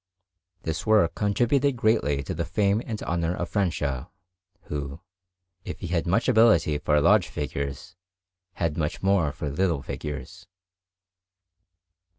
This 0.63 0.83
work 0.87 1.13
contributed 1.13 1.77
greatly 1.77 2.23
to 2.23 2.33
the 2.33 2.43
fame 2.43 2.81
and 2.87 2.99
honour 3.03 3.35
of 3.35 3.49
Francia, 3.49 4.09
who, 4.63 4.99
if 5.63 5.77
he 5.77 5.89
had 5.89 6.07
much 6.07 6.27
ability 6.27 6.79
for 6.79 6.99
large 6.99 7.27
figures, 7.27 7.95
had 8.53 8.77
much 8.77 9.03
more 9.03 9.31
for 9.31 9.47
little 9.51 9.83
figures. 9.83 10.47